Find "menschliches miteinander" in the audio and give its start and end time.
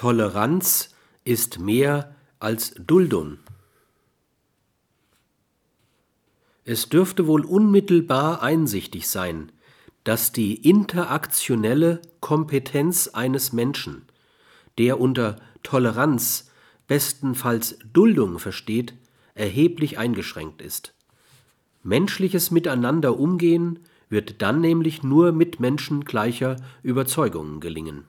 21.82-23.20